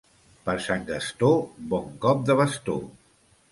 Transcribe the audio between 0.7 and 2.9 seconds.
Gastó, bon cop de bastó.